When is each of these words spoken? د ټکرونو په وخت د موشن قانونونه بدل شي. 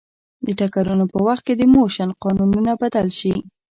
د 0.45 0.47
ټکرونو 0.59 1.05
په 1.13 1.19
وخت 1.27 1.45
د 1.55 1.61
موشن 1.73 2.09
قانونونه 2.23 2.71
بدل 2.81 3.07
شي. 3.19 3.35